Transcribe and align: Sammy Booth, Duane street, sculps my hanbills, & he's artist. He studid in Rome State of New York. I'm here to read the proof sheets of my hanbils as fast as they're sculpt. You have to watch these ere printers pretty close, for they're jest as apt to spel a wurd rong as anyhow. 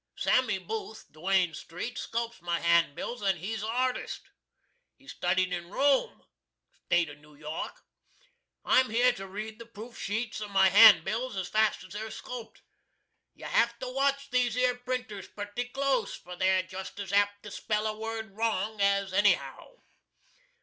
Sammy 0.15 0.57
Booth, 0.57 1.05
Duane 1.11 1.53
street, 1.53 1.95
sculps 1.95 2.41
my 2.41 2.59
hanbills, 2.59 3.21
& 3.33 3.37
he's 3.39 3.61
artist. 3.63 4.21
He 4.97 5.05
studid 5.05 5.51
in 5.51 5.69
Rome 5.69 6.23
State 6.87 7.07
of 7.11 7.19
New 7.19 7.35
York. 7.35 7.83
I'm 8.65 8.89
here 8.89 9.13
to 9.13 9.27
read 9.27 9.59
the 9.59 9.67
proof 9.67 9.95
sheets 9.99 10.41
of 10.41 10.49
my 10.49 10.69
hanbils 10.71 11.35
as 11.37 11.49
fast 11.49 11.83
as 11.83 11.93
they're 11.93 12.09
sculpt. 12.09 12.61
You 13.35 13.45
have 13.45 13.77
to 13.77 13.89
watch 13.93 14.31
these 14.31 14.57
ere 14.57 14.73
printers 14.73 15.27
pretty 15.27 15.65
close, 15.65 16.15
for 16.15 16.35
they're 16.35 16.63
jest 16.63 16.99
as 16.99 17.13
apt 17.13 17.43
to 17.43 17.49
spel 17.51 17.85
a 17.87 17.95
wurd 17.95 18.35
rong 18.35 18.81
as 18.81 19.13
anyhow. 19.13 19.75